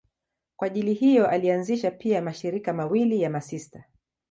[0.55, 3.83] Kwa ajili hiyo alianzisha pia mashirika mawili ya masista.